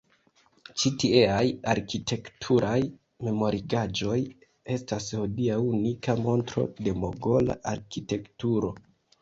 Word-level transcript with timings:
Ĉi 0.83 0.91
tieaj 1.01 1.43
arkitekturaj 1.73 2.77
memorigaĵoj 3.27 4.17
estas 4.77 5.13
hodiaŭ 5.21 5.61
unika 5.75 6.19
montro 6.25 6.67
de 6.81 6.99
mogola 7.05 7.61
arkitekturo. 7.75 8.75